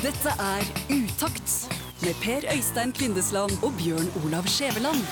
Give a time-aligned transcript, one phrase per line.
[0.00, 1.50] Dette er Utakt
[2.00, 5.02] med Per Øystein Kvindesland og Bjørn Olav Skjæveland.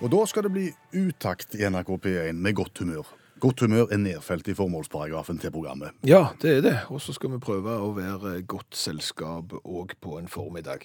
[0.00, 3.08] Og da skal det bli utakt i NRK P1 med godt humør.
[3.40, 5.96] Godt humør er nedfelt i formålsparagrafen til programmet.
[6.04, 6.76] Ja, det er det.
[6.92, 10.84] Og så skal vi prøve å være godt selskap òg på en formiddag.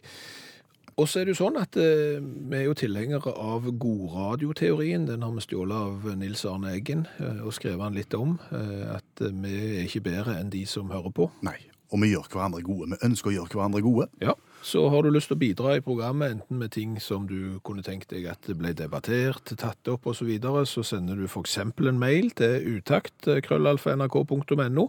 [0.99, 5.07] Og så er det jo sånn at eh, vi er jo tilhengere av godradioteorien.
[5.09, 8.35] Den har vi stjålet av Nils Arne Eggen eh, og skrevet han litt om.
[8.53, 11.29] Eh, at eh, vi er ikke bedre enn de som hører på.
[11.45, 11.57] Nei,
[11.89, 12.91] og vi gjør hverandre gode.
[12.93, 14.09] Vi ønsker å gjøre hverandre gode.
[14.21, 14.37] Ja.
[14.63, 17.83] Så har du lyst til å bidra i programmet, enten med ting som du kunne
[17.83, 21.57] tenkt deg at det ble debattert, tatt opp osv., så, videre, så sender du f.eks.
[21.59, 24.85] en mail til utakt, krøllalfa.nrk.no.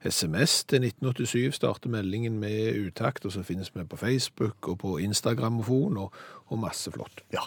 [0.00, 4.96] SMS til 1987 starter meldingen med utakt, og så finnes vi på Facebook og på
[5.04, 6.16] Instagramofon og,
[6.48, 7.20] og masse flott.
[7.34, 7.44] Ja.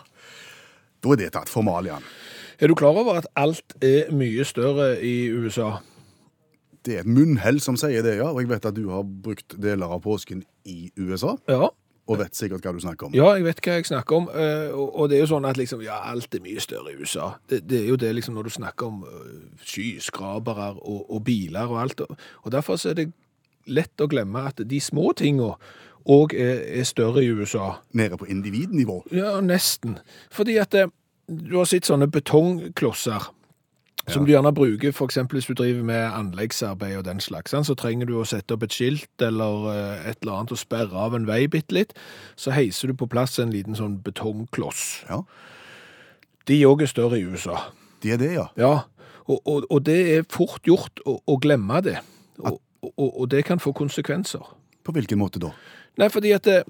[1.01, 2.05] Da er det tatt formalian.
[2.61, 5.79] Er du klar over at alt er mye større i USA?
[6.85, 8.29] Det er et munnhell som sier det, ja.
[8.29, 11.73] Og jeg vet at du har brukt deler av påsken i USA, Ja.
[12.11, 13.13] Og vet sikkert hva du snakker om.
[13.15, 14.27] Ja, jeg vet hva jeg snakker om.
[14.35, 17.29] eh, Og det er jo sånn at liksom, ja, alt er mye større i USA.
[17.49, 21.71] Det, det er jo det liksom når du snakker om eh, skyskrapere og, og biler
[21.71, 22.01] og alt.
[22.43, 23.07] Og derfor så er det
[23.71, 25.55] lett å glemme at de små tingene
[26.09, 27.75] òg er, er større i USA.
[27.93, 29.03] Nede på individnivå.
[29.13, 29.99] Ja, nesten.
[30.33, 30.89] Fordi at eh,
[31.29, 33.29] du har sett sånne betongklosser.
[34.09, 37.53] Som du gjerne bruker eksempel hvis du driver med anleggsarbeid og den slags.
[37.53, 40.97] Så trenger du å sette opp et skilt eller eh, et eller annet og sperre
[40.97, 41.93] av en vei bitte litt.
[42.35, 45.03] Så heiser du på plass en liten sånn betongkloss.
[45.09, 45.21] Ja,
[46.49, 47.67] De òg er større i USA.
[48.01, 48.47] De er det, ja.
[48.57, 48.73] Ja,
[49.27, 51.99] og, og, og det er fort gjort å, å glemme det.
[52.41, 52.57] Og,
[52.97, 54.41] og det kan få konsekvenser.
[54.81, 55.51] På hvilken måte da?
[55.99, 56.61] Nei, fordi at det,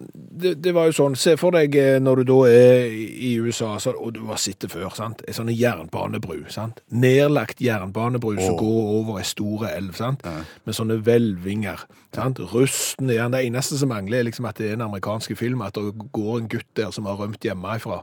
[0.42, 3.76] det, det var jo sånn, se for deg eh, når du da er i USA,
[3.80, 5.22] så, og du har sittet før, sant?
[5.30, 6.82] En sånn jernbanebru, sant?
[6.90, 10.26] Nedlagt jernbanebru som går over en store elv, sant?
[10.66, 11.84] Med sånne hvelvinger,
[12.18, 12.42] sant?
[12.52, 13.32] Rusten igjen.
[13.36, 16.42] Det eneste som mangler er liksom at det er en amerikansk film, at det går
[16.42, 18.02] en gutt der som har rømt hjemmefra,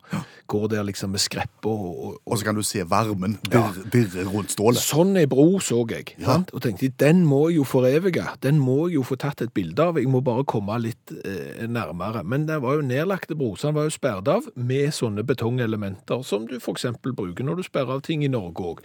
[0.49, 4.25] går der liksom med skrepper og, og, Og så kan du se varmen dirre, dirre
[4.31, 4.81] rundt stålet.
[4.87, 6.39] Sånn ei bro så jeg, Ja.
[6.53, 9.83] og tenkte den må jeg jo forevige, den må jeg jo få tatt et bilde
[9.83, 12.25] av, jeg må bare komme litt eh, nærmere.
[12.25, 16.59] Men det var jo nedlagte broer, var jo sperret av med sånne betongelementer som du
[16.59, 18.85] eksempel bruker når du sperrer av ting i Norge òg.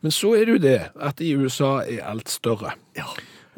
[0.00, 2.74] Men så er det jo det at i USA er alt større.
[2.96, 3.08] Ja.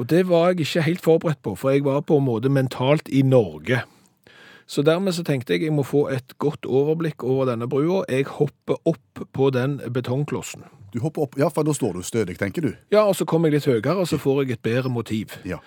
[0.00, 3.08] Og det var jeg ikke helt forberedt på, for jeg var på en måte mentalt
[3.12, 3.82] i Norge.
[4.66, 8.04] Så dermed så tenkte jeg jeg må få et godt overblikk over denne brua.
[8.08, 10.64] Jeg hopper opp på den betongklossen.
[10.92, 12.72] Du hopper opp, ja, for da står du stødig, tenker du.
[12.92, 15.36] Ja, og så kommer jeg litt høyere, og så får jeg et bedre motiv.
[15.48, 15.60] Ja.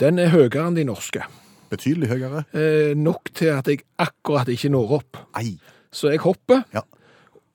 [0.00, 1.24] Den er høyere enn de norske.
[1.72, 2.44] Betydelig høyere.
[2.52, 5.22] Eh, nok til at jeg akkurat ikke når opp.
[5.40, 5.54] Ei.
[5.92, 6.80] Så jeg hopper, Ja.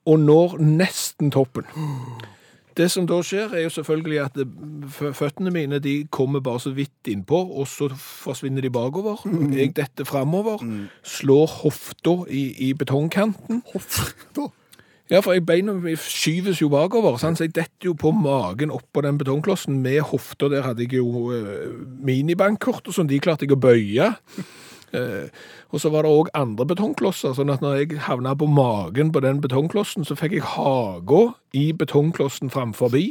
[0.06, 1.64] og når nesten toppen.
[2.78, 4.36] Det som da skjer, er jo selvfølgelig at
[5.18, 9.18] føttene mine de kommer bare så vidt innpå, og så forsvinner de bakover.
[9.54, 10.62] Jeg detter framover,
[11.02, 13.62] slår hofta i, i betongkanten.
[13.72, 14.14] Hoff.
[15.08, 17.38] Ja, for jeg beina skyves jo bakover, sant?
[17.40, 20.50] så jeg detter jo på magen oppå den betongklossen med hofta.
[20.52, 21.70] Der hadde jeg jo eh,
[22.04, 24.10] minibankkort og sånn, de klarte jeg å bøye.
[24.88, 25.28] Uh,
[25.68, 29.20] og så var det òg andre betongklosser, sånn at når jeg havna på magen på
[29.20, 31.22] den betongklossen, så fikk jeg haga
[31.56, 33.10] i betongklossen framforbi.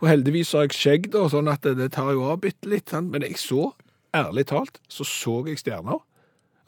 [0.00, 2.92] Og heldigvis har jeg skjegg, da, sånn at det, det tar jo av bitte litt.
[3.04, 3.68] Men jeg så,
[4.16, 6.00] ærlig talt, så så jeg stjerner.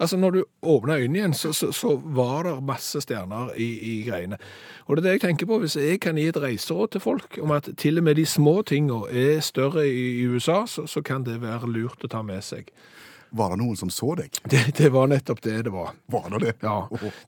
[0.03, 3.93] Altså, når du åpna øynene igjen, så, så, så var det masse stjerner i, i
[4.09, 4.39] greiene.
[4.87, 7.39] Og det er det jeg tenker på, hvis jeg kan gi et reiseråd til folk
[7.43, 11.05] om at til og med de små tingene er større i, i USA, så, så
[11.07, 12.75] kan det være lurt å ta med seg.
[13.33, 14.35] Var det noen som så deg?
[14.53, 15.95] Det, det var nettopp det det var.
[16.13, 16.55] Var det det?
[16.67, 16.77] Ja,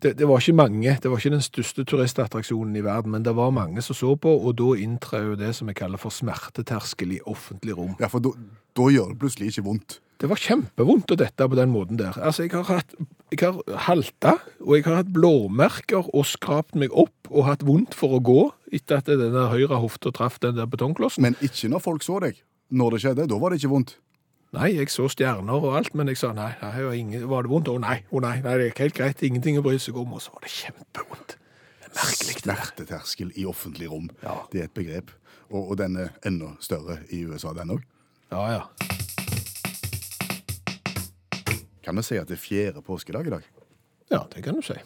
[0.02, 3.32] det, det var ikke mange, det var ikke den største turistattraksjonen i verden, men det
[3.38, 7.16] var mange som så på, og da inntrer jo det som jeg kaller for smerteterskel
[7.16, 7.94] i offentlig rom.
[8.02, 10.00] Ja, for da gjør det plutselig ikke vondt.
[10.22, 12.16] Det var kjempevondt å dette på den måten der.
[12.22, 12.94] Altså, jeg har hatt,
[13.34, 17.96] jeg har halta, og jeg har hatt blåmerker og skrapt meg opp og hatt vondt
[17.98, 18.40] for å gå
[18.74, 21.24] etter at denne høyre hofta traff den der betongklossen.
[21.26, 22.38] Men ikke når folk så deg.
[22.74, 23.96] Når det skjedde, da var det ikke vondt.
[24.54, 27.50] Nei, jeg så stjerner og alt, men jeg sa nei, nei var, ingen, var det
[27.50, 27.72] vondt?
[27.72, 30.22] Å nei, å nei, nei, det er helt greit, ingenting å bry seg om, og
[30.22, 31.34] så var det kjempevondt.
[31.82, 32.36] Er merkelig.
[32.38, 34.06] Smerteterskel i offentlig rom.
[34.22, 34.38] Ja.
[34.54, 35.10] Det er et begrep.
[35.50, 37.82] Og, og den er enda større i USA, den òg.
[38.30, 38.62] Ja, ja.
[41.84, 43.48] Kan vi si at det er fjerde påskedag i dag?
[44.12, 44.76] Ja, det kan du si.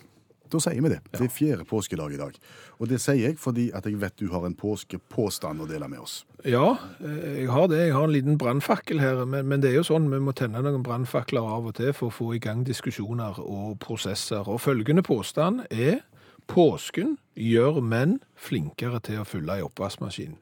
[0.49, 1.01] Da sier vi det.
[1.13, 2.37] Det er fjerde påskedag i dag.
[2.81, 6.01] Og det sier jeg fordi at jeg vet du har en påskepåstand å dele med
[6.01, 6.23] oss.
[6.49, 7.83] Ja, eh, jeg har det.
[7.83, 10.63] Jeg har en liten brannfakkel her, men, men det er jo sånn, vi må tenne
[10.65, 14.49] noen brannfakler av og til for å få i gang diskusjoner og prosesser.
[14.49, 16.01] Og følgende påstand er
[16.49, 20.39] påsken gjør menn flinkere til å fylle i oppvaskmaskinen.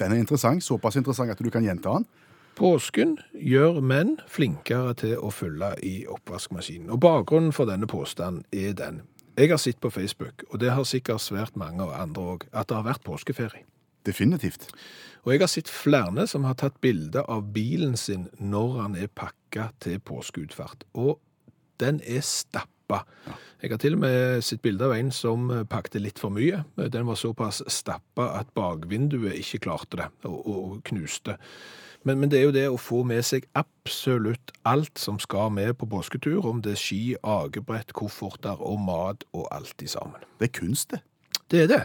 [0.00, 2.06] Den er interessant, såpass interessant at du kan gjenta den.
[2.58, 6.90] Påsken gjør menn flinkere til å fylle i oppvaskmaskinen.
[6.92, 9.02] Og bakgrunnen for denne påstanden er den.
[9.38, 12.76] Jeg har sett på Facebook, og det har sikkert svært mange andre òg, at det
[12.76, 13.64] har vært påskeferie.
[14.04, 14.68] Definitivt.
[15.24, 19.12] Og jeg har sett flere som har tatt bilde av bilen sin når han er
[19.12, 20.86] pakka til påskeutfart.
[20.96, 21.18] Og
[21.80, 23.04] den er stappa.
[23.60, 26.64] Jeg har til og med sett bilde av en som pakte litt for mye.
[26.76, 31.36] Den var såpass stappa at bakvinduet ikke klarte det, og, og knuste.
[32.04, 35.74] Men, men det er jo det å få med seg absolutt alt som skal med
[35.80, 40.24] på påsketur, om det er ski, akebrett, kofferter og mat og alt i sammen.
[40.40, 41.02] Det er kunst, det.
[41.50, 41.82] Det er det.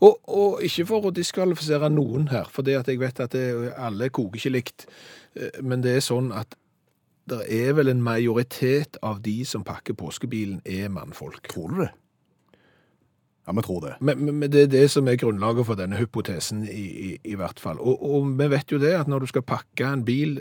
[0.00, 3.72] Og, og ikke for å diskvalifisere noen her, for det at jeg vet at det,
[3.76, 4.86] alle koker ikke likt,
[5.36, 6.56] eh, men det er sånn at
[7.28, 11.46] det er vel en majoritet av de som pakker påskebilen, er mannfolk.
[11.52, 11.92] Tror du det?
[13.44, 13.94] Ja, vi tror det.
[14.00, 17.60] Men, men det er det som er grunnlaget for denne hypotesen, i, i, i hvert
[17.60, 17.76] fall.
[17.76, 20.38] Og, og vi vet jo det at når du skal pakke en bil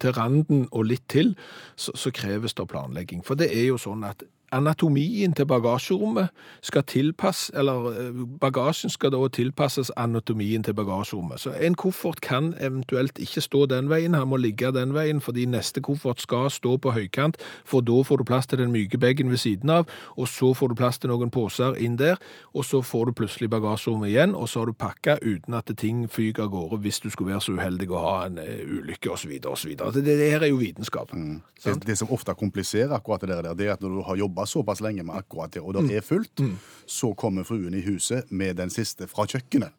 [0.00, 1.34] til randen og litt til,
[1.76, 3.20] så, så kreves det planlegging.
[3.26, 6.28] For det er jo sånn at anatomien til bagasjerommet
[6.62, 11.40] skal tilpasse, eller eh, bagasjen skal da tilpasses anatomien til bagasjerommet.
[11.40, 15.46] Så en koffert kan eventuelt ikke stå den veien, han må ligge den veien, fordi
[15.50, 19.30] neste koffert skal stå på høykant, for da får du plass til den myke bagen
[19.30, 22.16] ved siden av, og så får du plass til noen poser inn der,
[22.54, 26.06] og så får du plutselig bagasjerommet igjen, og så har du pakka uten at ting
[26.10, 29.36] fyker av gårde hvis du skulle være så uheldig å ha en eh, ulykke osv.
[29.46, 29.74] osv.
[29.76, 31.12] Det, det her er jo vitenskap.
[31.12, 34.45] Det, det som ofte kompliserer akkurat det der, det er at når du har jobba
[34.46, 36.40] såpass lenge med akkurat det, og det er fullt,
[36.86, 39.72] så kommer fruen i huset med den siste fra kjøkkenet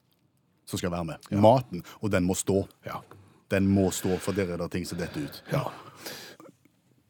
[0.67, 1.27] som skal være med.
[1.31, 1.83] Maten.
[2.03, 2.65] Og den må stå.
[2.85, 2.99] Ja.
[3.51, 5.43] Den må stå, for der er det ting som detter ut.
[5.53, 5.61] Ja.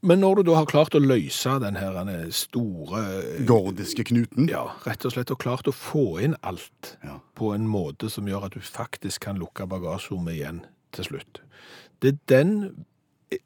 [0.06, 1.98] Men når du da har klart å løse den her
[2.32, 3.02] store
[3.50, 4.46] Gordiske knuten.
[4.52, 7.20] Ja, rett og slett og klart å få inn alt Ja.
[7.36, 10.62] på en måte som gjør at du faktisk kan lukke bagasjerommet igjen
[10.94, 11.42] til slutt.
[12.00, 12.86] Det er den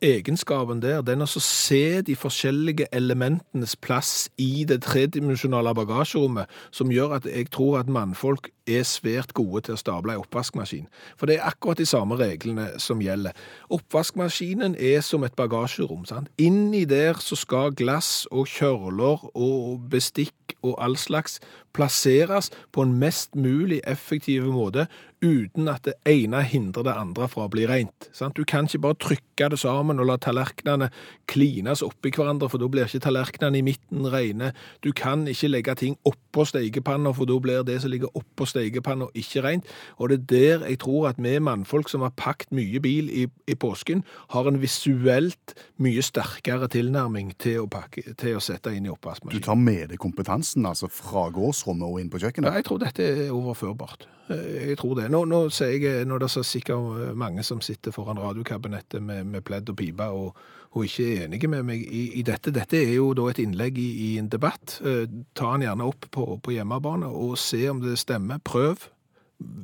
[0.01, 7.18] egenskapen der, den å se de forskjellige elementenes plass i det tredimensjonale bagasjerommet, som gjør
[7.18, 10.86] at jeg tror at mannfolk er svært gode til å stable en oppvaskmaskin.
[11.18, 13.33] For det er akkurat de samme reglene som gjelder.
[13.74, 16.06] Oppvaskmaskinen er som et bagasjerom.
[16.06, 16.30] sant?
[16.38, 21.39] Inni der så skal glass og kjørler og bestikk og all slags
[21.74, 24.88] plasseres på en mest mulig effektiv måte,
[25.21, 28.07] uten at det ene hindrer det andre fra å bli rent.
[28.15, 28.35] Sant?
[28.38, 30.88] Du kan ikke bare trykke det sammen og la tallerkenene
[31.29, 34.51] klines oppi hverandre, for da blir ikke tallerkenene i midten rene.
[34.83, 39.12] Du kan ikke legge ting oppå stekepanna, for da blir det som ligger oppå stekepanna
[39.18, 39.69] ikke rent.
[40.00, 40.25] Og det er
[40.62, 44.03] der jeg tror at vi mannfolk som har pakket mye bil i, i påsken,
[44.33, 48.91] har en visuelt mye sterkere tilnærming til å, pakke, til å sette inn i
[49.31, 52.57] Du tar med deg kompetansen altså fra gårdsrommet og inn på Ja, kjøkkenet.
[52.59, 54.07] jeg tror dette er overførbart.
[54.29, 55.11] Eh, Jeg tror det.
[55.12, 59.25] Nå, nå ser jeg, nå er det så sikkert mange som sitter foran radiokabinettet med,
[59.28, 60.38] med pledd og pipe og,
[60.72, 62.54] og ikke er enige med meg i, i dette.
[62.56, 64.78] Dette er jo da et innlegg i, i en debatt.
[64.88, 65.04] Eh,
[65.36, 68.40] Ta den gjerne opp på, på hjemmebane og se om det stemmer.
[68.48, 68.88] Prøv.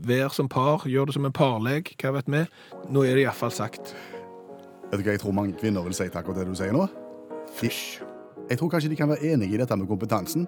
[0.10, 0.84] Vær som par.
[0.90, 1.94] Gjør det som en parlek.
[2.02, 2.44] Hva vet vi?
[2.92, 3.96] Nå er det iallfall sagt.
[4.92, 6.88] Vet du hva jeg tror mange kvinner vil si til akkurat det du sier nå?
[7.56, 8.02] Fysj.
[8.50, 10.48] Jeg tror kanskje de kan være enige i dette med kompetansen.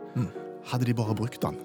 [0.71, 1.57] Hadde de bare brukt den.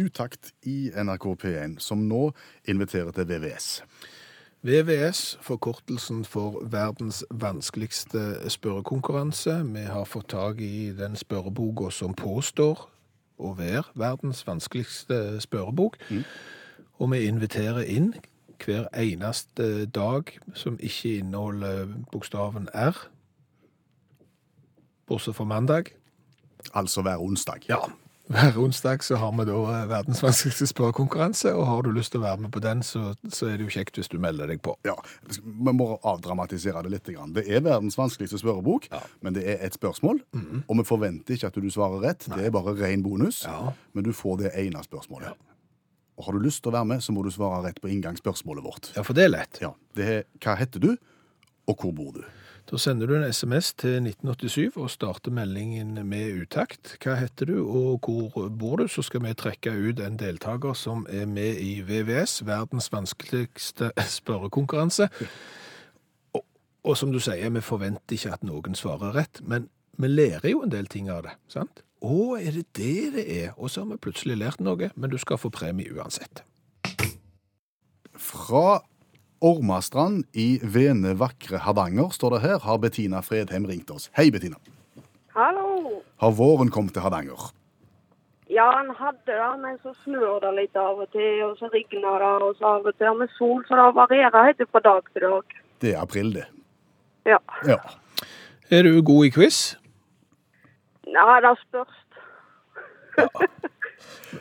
[0.00, 2.30] Utakt i NRK P1, som nå
[2.68, 3.82] inviterer til VVS.
[4.62, 9.62] VVS, forkortelsen for verdens vanskeligste spørrekonkurranse.
[9.64, 12.82] Vi har fått tak i den spørreboka som påstår
[13.40, 15.96] å være verdens vanskeligste spørrebok.
[17.00, 18.12] Og vi inviterer inn
[18.60, 22.96] hver eneste dag som ikke inneholder bokstaven R.
[25.08, 25.94] Bortsett fra mandag.
[26.74, 27.64] Altså hver onsdag.
[27.68, 27.80] Ja,
[28.30, 29.56] hver onsdag så har vi da
[29.90, 33.48] verdens vanskeligste spørrekonkurranse, og har du lyst til å være med på den, så, så
[33.50, 34.76] er det jo kjekt hvis du melder deg på.
[34.86, 34.94] Ja,
[35.26, 37.10] Vi må avdramatisere det litt.
[37.34, 38.86] Det er verdens vanskeligste spørrebok,
[39.24, 40.22] men det er et spørsmål.
[40.66, 42.28] Og vi forventer ikke at du svarer rett.
[42.30, 43.42] Det er bare ren bonus.
[43.48, 43.72] Ja.
[43.92, 45.34] Men du får det ene spørsmålet.
[46.20, 48.64] Og Har du lyst til å være med, så må du svare rett på inngangsspørsmålet
[48.66, 48.90] vårt.
[48.94, 49.58] Ja, for det er lett.
[49.62, 50.90] Ja, det er Hva heter du,
[51.66, 52.20] og hvor bor du?
[52.68, 56.96] Da sender du en SMS til 1987 og starter meldingen med utakt.
[57.02, 58.86] Hva heter du, og hvor bor du?
[58.88, 63.90] Så skal vi trekke ut en deltaker som er med i VVS, verdens vanskeligste
[64.20, 65.08] spørrekonkurranse.
[66.36, 66.44] Og,
[66.84, 70.62] og som du sier, vi forventer ikke at noen svarer rett, men vi lærer jo
[70.64, 71.82] en del ting av det, sant?
[72.00, 73.50] Å, er det det det er?
[73.58, 76.44] Og så har vi plutselig lært noe, men du skal få premie uansett.
[78.16, 78.80] Fra
[79.40, 84.10] Ormastrand i vene, vakre Hardanger, står det her, har Bettina Fredheim ringt oss.
[84.12, 84.58] Hei, Bettina.
[85.32, 86.02] Hallo.
[86.20, 87.46] Har våren kommet til Hardanger?
[88.52, 92.20] Ja, han hadde det, men så snør det litt av og til, og så regner
[92.20, 95.24] det, og så av og til med sol, så det varierer helt fra dag til
[95.24, 95.58] dag.
[95.80, 96.44] Det er april, det.
[97.24, 97.40] Ja.
[97.64, 97.80] Ja.
[98.68, 99.62] Er du god i quiz?
[101.08, 101.96] Nei, det spørs.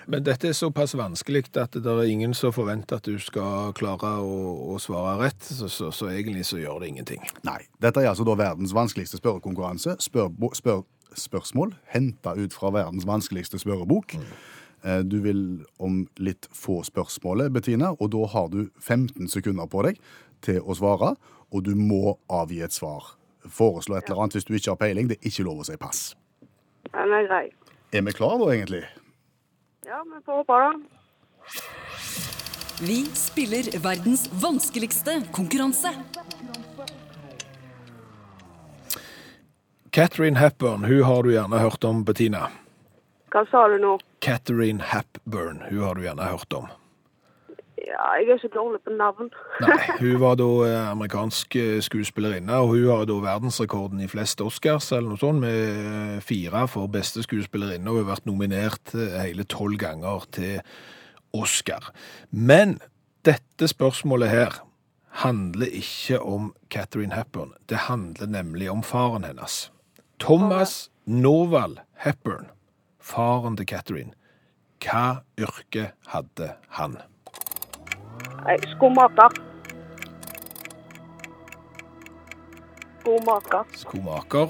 [0.06, 4.12] Men dette er såpass vanskelig at det er ingen som forventer at du skal klare
[4.22, 4.38] å,
[4.76, 7.26] å svare rett, så, så, så egentlig så gjør det ingenting.
[7.48, 7.60] Nei.
[7.82, 9.98] Dette er altså da verdens vanskeligste spørrekonkurranse.
[10.04, 10.86] Spør, spør,
[11.18, 14.18] spørsmål henta ut fra verdens vanskeligste spørrebok.
[14.20, 14.32] Mm.
[15.12, 15.42] Du vil
[15.84, 20.00] om litt få spørsmålet, Bettina, og da har du 15 sekunder på deg
[20.46, 21.16] til å svare,
[21.52, 23.16] og du må avgi et svar.
[23.44, 25.10] Foreslå et eller annet hvis du ikke har peiling.
[25.10, 26.14] Det er ikke lov å si pass.
[26.94, 27.46] Den er grei.
[27.92, 28.84] Er vi klar da, egentlig?
[29.90, 30.80] Ja, vi får håpe det.
[32.82, 35.94] Vi spiller verdens vanskeligste konkurranse.
[39.90, 42.52] Catherine Hepburn, hun har du gjerne hørt om, Bettina.
[43.34, 43.96] Hva sa du nå?
[44.22, 46.70] Catherine Hepburn, hun har du gjerne hørt om.
[47.90, 49.32] Ja, jeg er ikke dårlig på navn.
[49.64, 54.44] Nei, hun var da eh, amerikansk eh, skuespillerinne, og hun har da verdensrekorden i flest
[54.46, 58.94] Oscars, eller noe sånt, med eh, fire for beste skuespillerinne, og hun har vært nominert
[58.94, 60.62] hele tolv ganger til
[61.34, 61.90] Oscar.
[62.30, 62.78] Men
[63.26, 64.62] dette spørsmålet her
[65.24, 67.56] handler ikke om Catherine Hepburn.
[67.70, 69.72] Det handler nemlig om faren hennes.
[70.22, 72.52] Thomas Norvald Hepburn,
[73.02, 74.14] faren til Catherine.
[74.84, 77.00] Hva yrke hadde han?
[78.50, 79.30] Nei, Skomaker.
[83.02, 83.64] Skomaker.
[83.78, 84.48] Skomaker.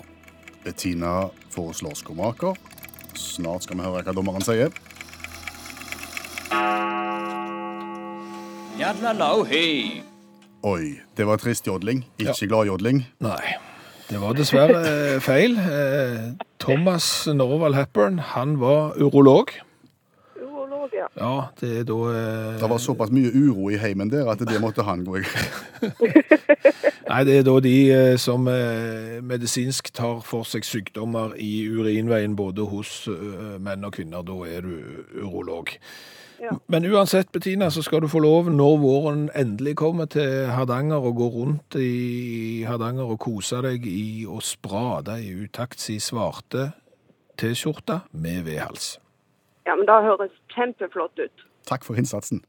[0.64, 2.56] Bettina foreslår skomaker.
[3.20, 4.72] Snart skal vi høre hva dommeren sier.
[10.64, 12.06] Oi, det var trist jodling.
[12.18, 12.48] Ikke Ja.
[12.48, 13.04] glad jodling.
[13.20, 13.56] Nei,
[14.10, 15.60] det var dessverre eh, feil.
[15.60, 19.52] Eh, Thomas Norvald Hepburn, han var urolog.
[21.18, 21.50] Ja.
[21.60, 24.86] Det er da eh, Det var såpass mye uro i heimen der at det måtte
[24.88, 25.24] han gå i.
[27.10, 32.36] Nei, det er da de eh, som eh, medisinsk tar for seg sykdommer i urinveien
[32.38, 34.22] både hos eh, menn og kvinner.
[34.26, 34.76] Da er du
[35.24, 35.74] urolog.
[36.40, 36.54] Ja.
[36.72, 41.18] Men uansett, Bettina, så skal du få lov når våren endelig kommer til Hardanger og
[41.18, 46.70] gå rundt i Hardanger og kose deg i å sprade i utakts i svarte
[47.40, 49.00] T-skjorte med vedhals.
[49.68, 51.46] Ja, men det høres kjempeflott ut.
[51.70, 52.44] Takk for innsatsen.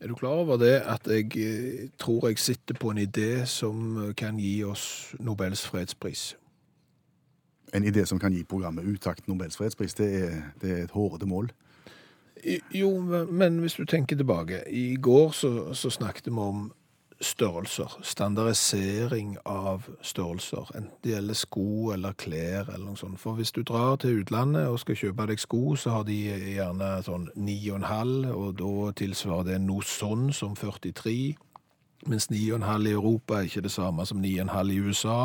[0.00, 4.08] Er du klar over det at jeg eh, tror jeg sitter på en idé som
[4.08, 6.36] eh, kan gi oss Nobels fredspris?
[7.74, 11.26] En idé som kan gi programmet Utakt Nobels fredspris, det er, det er et hårete
[11.26, 11.50] mål.
[12.74, 13.00] Jo,
[13.30, 14.62] men hvis du tenker tilbake.
[14.70, 16.72] I går så, så snakket vi om
[17.20, 17.98] størrelser.
[18.02, 20.68] Standardisering av størrelser.
[20.76, 23.20] Enten det gjelder sko eller klær eller noe sånt.
[23.20, 26.18] For hvis du drar til utlandet og skal kjøpe deg sko, så har de
[26.56, 31.36] gjerne sånn 9,5, og da tilsvarer det noe sånn som 43.
[32.06, 35.20] Mens 9,5 i Europa er ikke det samme som 9,5 i USA,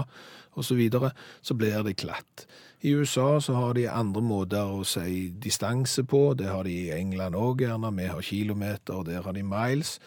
[0.56, 1.12] og så videre.
[1.42, 2.48] Så blir det klatt.
[2.82, 6.32] I USA så har de andre måter å si distanse på.
[6.34, 7.92] Det har de i England òg gjerne.
[7.94, 10.00] Vi har kilometer, der har de miles.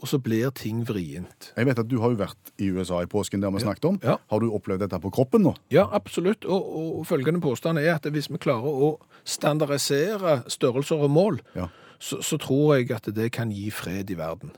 [0.00, 1.50] Og så blir ting vrient.
[1.56, 3.66] Jeg vet at du har jo vært i USA i påsken, der har ja.
[3.66, 3.98] snakket om.
[4.02, 4.16] Ja.
[4.32, 5.52] Har du opplevd dette på kroppen nå?
[5.74, 6.46] Ja, absolutt.
[6.48, 8.94] Og, og følgende påstand er at hvis vi klarer å
[9.24, 11.68] standardisere størrelser og mål, Ja.
[12.00, 14.50] så, så tror jeg at det kan gi fred i verden.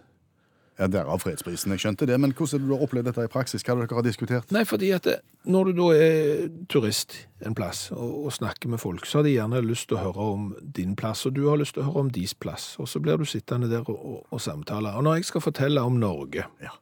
[0.79, 2.17] Ja, Derav fredsprisen, jeg skjønte det.
[2.19, 3.63] Men hvordan har du opplevd dette i praksis?
[3.63, 4.51] Hva har dere diskutert?
[4.55, 7.15] Nei, fordi at det, når du da er turist
[7.47, 10.27] en plass og, og snakker med folk, så har de gjerne lyst til å høre
[10.35, 12.73] om din plass, og du har lyst til å høre om deres plass.
[12.83, 14.97] Og så blir du sittende der og, og, og samtale.
[14.99, 16.75] Og når jeg skal fortelle om Norge, Ja.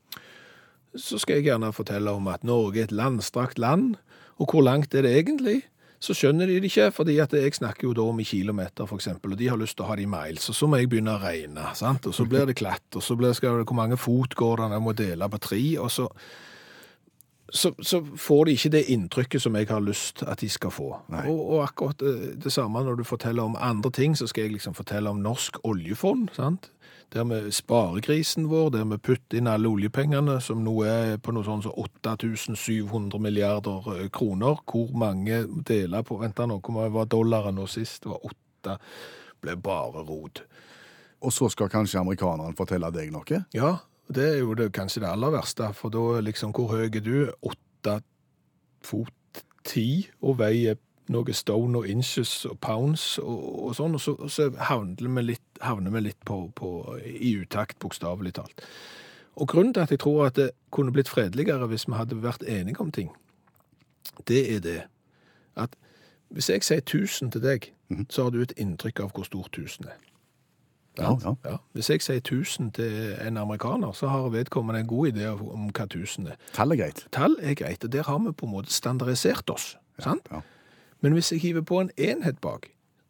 [0.96, 3.96] så skal jeg gjerne fortelle om at Norge er et landstrakt land,
[4.40, 5.62] og hvor langt er det egentlig?
[6.02, 9.34] Så skjønner de det ikke, fordi at jeg snakker jo da om i kilometer, eksempel,
[9.34, 11.14] og de har lyst til å ha det i miles, og så må jeg begynne
[11.14, 12.08] å regne, sant?
[12.10, 14.82] Og så blir det klatt, og så blir det, hvor mange fot går det, jeg
[14.82, 16.08] må dele på tre, og så,
[17.54, 20.90] så, så får de ikke det inntrykket som jeg har lyst at de skal få.
[21.22, 24.56] Og, og akkurat det, det samme når du forteller om andre ting, så skal jeg
[24.56, 26.72] liksom fortelle om norsk oljefond, sant?
[27.12, 31.44] Der med sparegrisen vår, der vi putter inn alle oljepengene, som nå er på noe
[31.44, 34.62] sånn som 8700 milliarder eh, kroner.
[34.64, 38.06] Hvor mange deler på Vent nå, hvor var dollaren nå sist?
[38.06, 38.78] Det var åtte.
[39.44, 40.44] Ble bare rot.
[41.22, 43.42] Og så skal kanskje amerikaneren fortelle deg noe?
[43.52, 43.74] Ja,
[44.08, 47.16] det er jo det, kanskje det aller verste, for da liksom, hvor høy er du?
[47.44, 47.98] Åtte
[48.82, 54.14] fot ti, og veier noe stone og inches og pounds og, og sånn, og så,
[54.30, 56.70] så havner vi litt, havner vi litt på, på,
[57.02, 58.64] i utakt, bokstavelig talt.
[59.34, 62.44] Og grunnen til at jeg tror at det kunne blitt fredeligere hvis vi hadde vært
[62.46, 63.10] enige om ting,
[64.28, 64.80] det er det
[65.56, 65.76] at
[66.32, 67.66] Hvis jeg sier 1000 til deg,
[68.08, 69.98] så har du et inntrykk av hvor stort 1000 er.
[70.98, 71.34] Ja, ja.
[71.44, 71.56] Ja.
[71.72, 75.84] Hvis jeg sier 1000 til en amerikaner, så har vedkommende en god idé om hva
[75.84, 76.40] 1000 er.
[76.52, 77.06] Tall er greit.
[77.12, 79.76] Tall er greit, og der har vi på en måte standardisert oss.
[79.98, 80.28] sant?
[80.30, 80.40] Ja.
[81.02, 82.66] Men hvis jeg hiver på en enhet bak,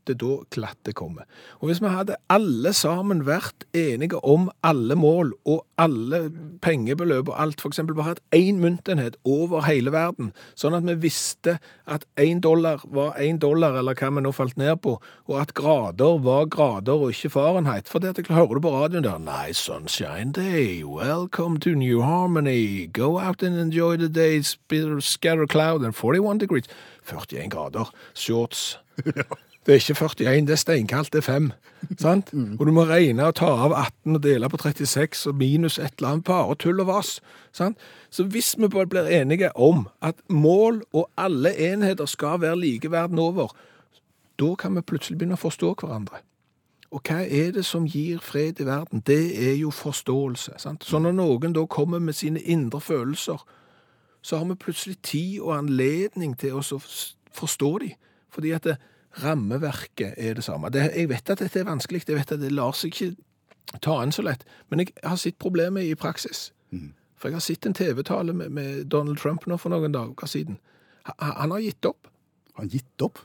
[0.09, 1.27] det da klattet kommer.
[1.61, 6.25] Og hvis vi hadde alle sammen vært enige om alle mål og alle
[6.63, 11.57] pengebeløp og alt, eksempel bare hatt én myntenhet over hele verden, sånn at vi visste
[11.87, 15.55] at én dollar var én dollar, eller hva vi nå falt ned på, og at
[15.59, 17.89] grader var grader og ikke Fahrenheit.
[17.89, 23.19] For det hører du på radioen der, nice sunshine day, welcome to New Harmony, go
[23.19, 26.69] out and enjoy the day, scatter cloud and 41 degrees.
[27.03, 28.79] 41 grader, shorts.
[29.67, 31.53] Det er ikke 41, det er steinkaldt, det er 5.
[31.99, 32.33] Sant?
[32.59, 35.99] Og du må regne og ta av 18 og dele på 36 og minus et
[35.99, 37.21] eller annet bare tull og vas.
[37.53, 37.79] Sant?
[38.11, 42.91] Så hvis vi bare blir enige om at mål og alle enheter skal være like
[42.91, 43.55] verden over,
[44.39, 46.23] da kan vi plutselig begynne å forstå hverandre.
[46.93, 49.01] Og hva er det som gir fred i verden?
[49.07, 50.59] Det er jo forståelse.
[50.59, 50.85] Sant?
[50.85, 53.41] Så når noen da kommer med sine indre følelser,
[54.23, 56.81] så har vi plutselig tid og anledning til å
[57.33, 57.95] forstå dem.
[58.33, 58.77] Fordi at det,
[59.21, 60.71] rammeverket er det samme.
[60.73, 63.99] Det, jeg vet at dette er vanskelig, jeg vet at det lar seg ikke ta
[64.03, 66.51] an så lett, men jeg har sett problemet i praksis.
[67.17, 70.57] For jeg har sett en TV-tale med, med Donald Trump nå for noen dager siden.
[71.07, 72.09] Han, han har gitt opp.
[72.57, 73.19] Han Har gitt opp?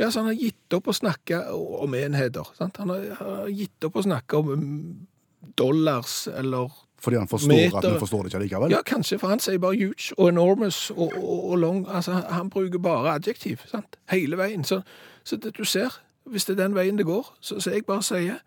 [0.00, 2.48] Ja, så han har gitt opp å snakke om enheter.
[2.56, 2.80] Sant?
[2.80, 6.72] Han har, har gitt opp å snakke om mm, dollars eller
[7.02, 7.78] Fordi han forstår Meter.
[7.78, 8.70] at vi forstår det ikke likevel?
[8.70, 11.86] Ja, kanskje, for han sier bare huge og enormous og, og, og long.
[11.90, 13.96] Altså, han- bruker bare adjektiv, sant?
[14.10, 14.64] Hele veien.
[14.64, 14.82] Så,
[15.24, 18.02] så det du ser, hvis det er den veien det går, så, så jeg bare
[18.02, 18.38] sier,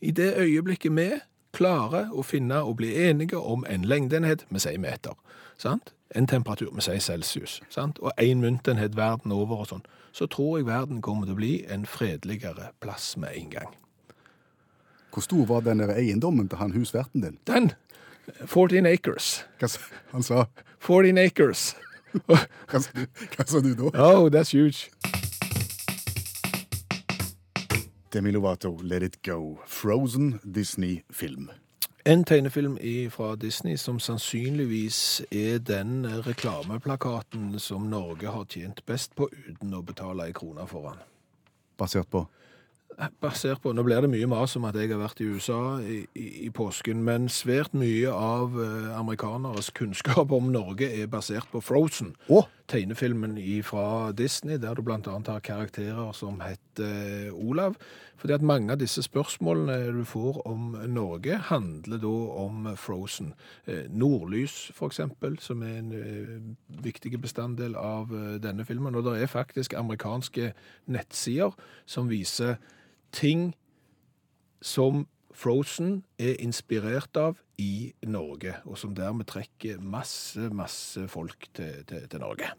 [0.00, 1.10] i det øyeblikket vi
[1.52, 5.12] klarer å finne og bli enige om en lengdeenhet, vi sier meter,
[5.58, 5.92] sant?
[6.16, 7.98] En temperatur, vi sier celsius, sant?
[8.00, 11.52] Og en myntenhet verden over og sånn, så tror jeg verden kommer til å bli
[11.68, 13.76] en fredeligere plass med en gang.
[15.12, 17.38] Hvor stor var den eiendommen til han husverten din?
[17.46, 17.70] Den,
[18.46, 19.44] 14 acres.
[19.60, 19.70] Hva,
[20.12, 20.44] han sa
[20.80, 21.74] 14 acres.
[22.26, 23.90] Hva, hva sa du da?
[23.94, 24.90] Oh, that's huge.
[28.10, 29.60] Demi Lovato, Let It Go.
[29.66, 31.50] Frozen Disney-film.
[32.04, 32.78] En tegnefilm
[33.10, 39.82] fra Disney som sannsynligvis er den reklameplakaten som Norge har tjent best på uten å
[39.82, 41.02] betale ei krone for den.
[41.78, 42.24] Basert på
[43.20, 46.02] Basert på, Nå blir det mye mas om at jeg har vært i USA i,
[46.18, 51.62] i, i påsken, men svært mye av eh, amerikaneres kunnskap om Norge er basert på
[51.64, 52.12] Frozen.
[52.28, 52.44] Oh.
[52.68, 57.78] Tegnefilmen fra Disney, der du annet har karakterer som heter eh, Olav.
[58.20, 63.32] Fordi at mange av disse spørsmålene du får om Norge, handler da om Frozen.
[63.64, 68.12] Eh, Nordlys, eksempel, som er en viktig bestanddel av
[68.44, 68.94] denne filmen.
[68.94, 70.52] Og det er faktisk amerikanske
[70.92, 71.56] nettsider
[71.88, 72.60] som viser
[73.12, 73.54] ting
[74.62, 81.84] som Frozen er inspirert av i Norge, og som dermed trekker masse, masse folk til,
[81.88, 82.50] til, til Norge.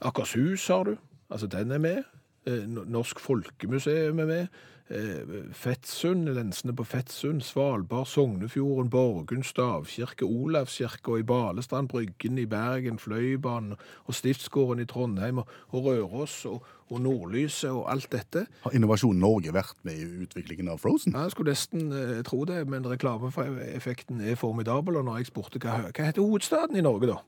[0.00, 0.96] Akershus har du,
[1.30, 2.02] altså den er med.
[2.46, 4.46] Eh, Norsk Folkemuseum er med.
[4.90, 12.98] Eh, Fettsund, lensene på Fettsund, Svalbard, Sognefjorden, Borgund, Stavkirke, Olavskirke i Balestrand, Bryggen i Bergen,
[12.98, 13.74] Fløibanen
[14.04, 18.46] og Stiftsgården i Trondheim og, og Røros og, og Nordlyset og alt dette.
[18.62, 21.12] Har Innovasjon Norge vært med i utviklingen av Frozen?
[21.12, 24.96] Ja, Jeg skulle nesten eh, tro det, men reklameeffekten er formidabel.
[24.96, 27.20] Og når jeg spurte hva, hva heter hovedstaden i Norge, da?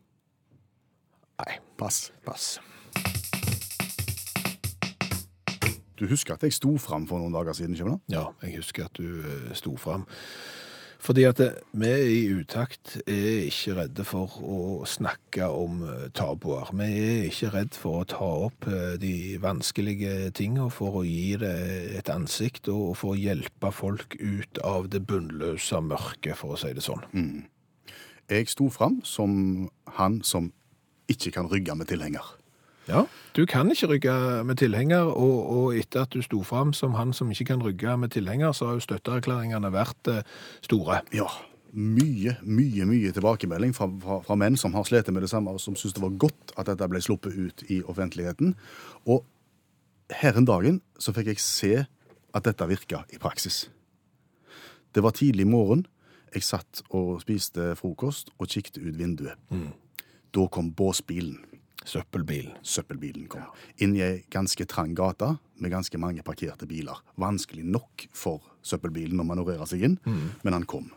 [1.44, 2.06] Nei, Pass.
[2.24, 2.54] pass.
[6.00, 8.00] Du husker at jeg sto fram for noen dager siden, sant?
[8.08, 10.06] Ja, jeg husker at du eh, sto fram.
[11.00, 11.40] Fordi at
[11.80, 14.58] vi i utakt er ikke redde for å
[14.88, 16.72] snakke om eh, tabuer.
[16.76, 21.36] Vi er ikke redd for å ta opp eh, de vanskelige tingene for å gi
[21.40, 21.54] det
[22.00, 26.72] et ansikt og for å hjelpe folk ut av det bunnløse mørket, for å si
[26.76, 27.04] det sånn.
[28.30, 30.52] Jeg sto fram som han som
[31.10, 32.39] ikke kan rygge med tilhenger.
[32.88, 33.04] Ja,
[33.36, 34.14] du kan ikke rygge
[34.44, 37.96] med tilhenger, og, og etter at du sto fram som han som ikke kan rygge
[38.00, 40.22] med tilhenger, så har jo støtteerklæringene vært eh,
[40.66, 41.02] store.
[41.14, 41.28] Ja,
[41.72, 45.62] mye, mye, mye tilbakemelding fra, fra, fra menn som har slitt med det samme, og
[45.62, 48.56] som syntes det var godt at dette ble sluppet ut i offentligheten.
[49.06, 49.22] Og
[50.22, 51.74] her en dagen så fikk jeg se
[52.34, 53.68] at dette virka i praksis.
[54.94, 55.86] Det var tidlig morgen.
[56.34, 59.38] Jeg satt og spiste frokost og kikket ut vinduet.
[60.34, 61.38] Da kom båsbilen.
[61.84, 62.58] Søppelbilen.
[62.62, 63.46] Søppelbilen kom.
[63.80, 66.98] Inn i ei ganske trang gate med ganske mange parkerte biler.
[67.20, 69.96] Vanskelig nok for søppelbilen å manøvrere seg inn,
[70.42, 70.90] men han kom.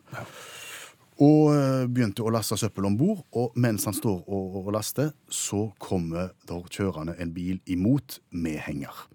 [1.21, 3.23] Og eh, begynte å laste søppel om bord.
[3.37, 8.59] Og mens han står og, og laster, så kommer der kjørende en bil imot med
[8.65, 9.05] henger.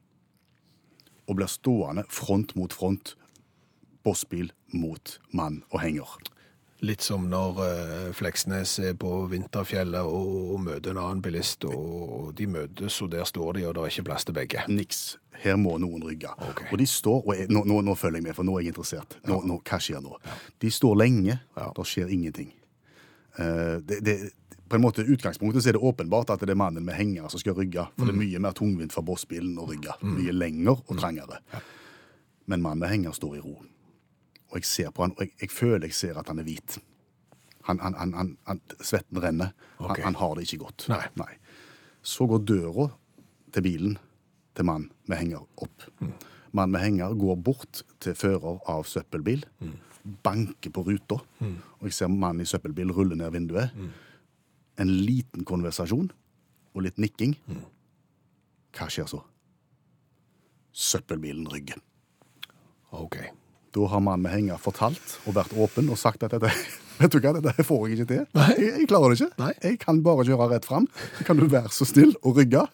[1.29, 3.17] Og blir stående front mot front.
[4.07, 6.17] Bossbil mot mann og henger.
[6.87, 12.29] Litt som når uh, Fleksnes er på vinterfjellet og, og møter en annen bilist, og
[12.39, 14.63] de møtes, og der står de, og det er ikke plass til begge.
[14.71, 15.01] Niks.
[15.43, 16.31] Her må noen rygge.
[16.51, 16.69] Okay.
[16.71, 18.75] Og de står, og jeg, nå, nå, nå følger jeg med, for nå er jeg
[18.75, 19.17] interessert.
[19.27, 20.15] Nå, nå, hva skjer nå?
[20.63, 21.67] De står lenge, Ja.
[21.75, 22.53] det skjer ingenting.
[23.39, 24.17] Uh, det, det,
[24.69, 27.43] på en måte utgangspunktet så er det åpenbart at det er mannen med henger som
[27.43, 27.89] skal rygge.
[27.97, 29.95] For det er mye mer tungvint for bossbilen å rygge.
[30.05, 31.41] Mye lenger og trangere.
[32.47, 33.57] Men mannen med henger står i ro.
[34.49, 36.79] Og jeg ser på han, og jeg, jeg føler jeg ser at han er hvit.
[37.69, 39.53] Han, han, han, svetten renner.
[39.77, 40.01] Okay.
[40.01, 40.87] Han, han har det ikke godt.
[40.89, 41.03] Nei.
[41.21, 41.35] Nei.
[42.03, 42.89] Så går døra
[43.53, 43.99] til bilen
[44.57, 45.85] til mann med henger opp.
[46.57, 49.45] Mann med henger går bort til fører av søppelbil,
[50.25, 53.75] banker på ruta, og jeg ser mannen i søppelbil rulle ned vinduet.
[54.81, 56.09] En liten konversasjon
[56.75, 57.37] og litt nikking.
[58.79, 59.21] Hva skjer så?
[60.73, 61.79] Søppelbilen rygger.
[62.97, 63.21] OK.
[63.75, 66.53] Da har mannen med henger fortalt og vært åpen og sagt at dette
[66.99, 68.23] Vet du hva, dette får jeg ikke til.
[68.35, 69.35] Jeg, jeg klarer det ikke.
[69.39, 69.53] Nei.
[69.63, 70.89] Jeg kan bare kjøre rett fram.
[71.29, 72.65] Kan du være så snill og rygge?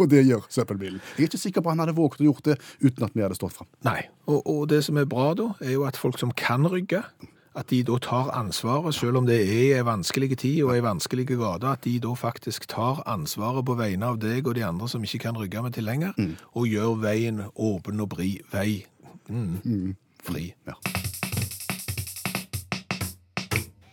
[0.00, 0.98] Og det gjør søppelbilen.
[1.14, 3.22] Jeg er ikke sikker på at han hadde våget å gjort det uten at vi
[3.22, 3.68] hadde stått fram.
[3.86, 4.00] Nei.
[4.26, 7.04] Og, og det som er bra da, er jo at folk som kan rygge,
[7.58, 11.26] at de da tar ansvaret, selv om det er en vanskelig tid og en vanskelig
[11.32, 15.04] gate, at de da faktisk tar ansvaret på vegne av deg og de andre som
[15.04, 16.14] ikke kan rygge med tilhenger,
[16.54, 18.84] og gjør veien åpen og bri vei
[19.30, 19.94] mm,
[20.26, 20.50] fri.
[20.68, 20.76] Ja.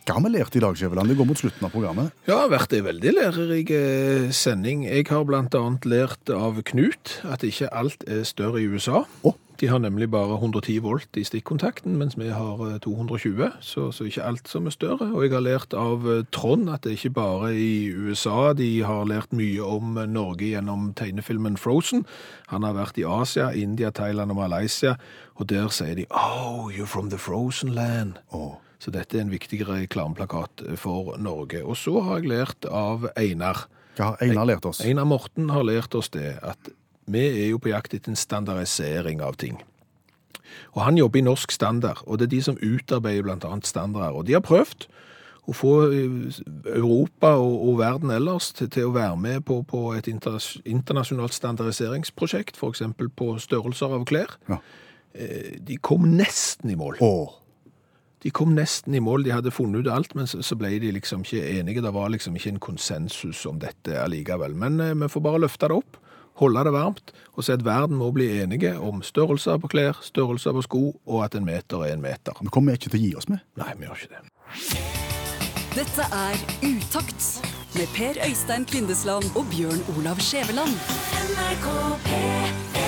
[0.08, 1.10] Hva har vi lært i dag, Skjæveland?
[1.12, 2.14] Det går mot slutten av programmet.
[2.24, 4.86] Ja, det har vært en veldig lærerik eh, sending.
[4.88, 5.28] Jeg har
[5.60, 9.02] annet lært av Knut at ikke alt er større i USA.
[9.04, 9.34] Å.
[9.58, 14.06] De har nemlig bare 110 volt i stikkontakten, mens vi har eh, 220, så, så
[14.06, 15.08] ikke alt som er større.
[15.10, 18.68] Og jeg har lært av eh, Trond at det er ikke bare i USA de
[18.86, 22.06] har lært mye om eh, Norge gjennom tegnefilmen Frozen.
[22.54, 24.94] Han har vært i Asia, India, Thailand og Malaysia,
[25.34, 28.22] og der sier de «Oh, you're from the frozen land».
[28.30, 28.60] Oh.
[28.78, 31.64] Så dette er en viktig reklameplakat for Norge.
[31.66, 33.66] Og så har jeg lært av Einar.
[33.98, 34.84] Hva har Einar lært oss?
[34.86, 36.70] Einar Morten har lært oss det, at
[37.08, 39.58] vi er jo på jakt etter en standardisering av ting.
[40.74, 44.16] Og han jobber i Norsk Standard, og det er de som utarbeider annet standarder.
[44.16, 44.88] Og de har prøvd
[45.48, 46.40] å få eh,
[46.74, 52.60] Europa og, og verden ellers til, til å være med på, på et internasjonalt standardiseringsprosjekt,
[52.68, 54.36] eksempel på størrelser av klær.
[54.50, 54.60] Ja.
[55.14, 57.00] Eh, De kom nesten i mål.
[57.04, 57.36] Åh.
[58.24, 60.90] De kom nesten i mål, de hadde funnet ut alt, men så, så ble de
[60.96, 61.84] liksom ikke enige.
[61.84, 64.56] Det var liksom ikke en konsensus om dette allikevel.
[64.58, 66.00] Men eh, vi får bare løfte det opp,
[66.38, 70.54] holde det varmt, og se at verden må bli enige om størrelser på klær, størrelser
[70.56, 72.38] på sko, og at en meter er en meter.
[72.40, 73.44] Men kommer vi ikke til å gi oss med.
[73.60, 74.22] Nei, vi gjør ikke det.
[75.78, 77.28] Dette er Utakt
[77.76, 80.74] med Per Øystein Kvindesland og Bjørn Olav Skjæveland.
[81.28, 81.66] NRK
[82.08, 82.87] P1